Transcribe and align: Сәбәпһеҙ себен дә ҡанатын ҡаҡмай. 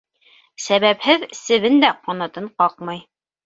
Сәбәпһеҙ 0.67 1.27
себен 1.41 1.79
дә 1.87 1.95
ҡанатын 2.11 2.51
ҡаҡмай. 2.61 3.09